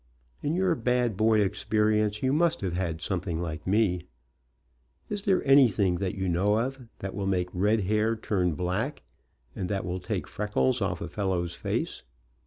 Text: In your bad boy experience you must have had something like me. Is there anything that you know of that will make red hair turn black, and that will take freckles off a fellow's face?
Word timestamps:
In 0.41 0.55
your 0.55 0.73
bad 0.73 1.15
boy 1.15 1.41
experience 1.41 2.23
you 2.23 2.33
must 2.33 2.61
have 2.61 2.73
had 2.73 3.03
something 3.03 3.39
like 3.39 3.67
me. 3.67 4.01
Is 5.09 5.21
there 5.21 5.45
anything 5.45 5.97
that 5.97 6.15
you 6.15 6.27
know 6.27 6.57
of 6.59 6.87
that 6.97 7.13
will 7.13 7.27
make 7.27 7.49
red 7.53 7.81
hair 7.81 8.15
turn 8.15 8.55
black, 8.55 9.03
and 9.55 9.69
that 9.69 9.85
will 9.85 9.99
take 9.99 10.27
freckles 10.27 10.81
off 10.81 11.01
a 11.01 11.07
fellow's 11.07 11.53
face? 11.53 12.01